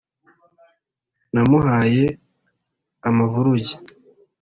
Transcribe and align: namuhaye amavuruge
namuhaye 1.33 2.05
amavuruge 3.07 3.73